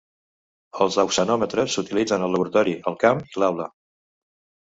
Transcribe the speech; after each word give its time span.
Els 0.85 0.95
auxanòmetres 1.01 1.75
s'utilitzen 1.75 2.25
al 2.27 2.33
laboratori, 2.35 2.73
el 2.93 2.99
camp 3.05 3.21
i 3.35 3.43
l'aula. 3.45 3.67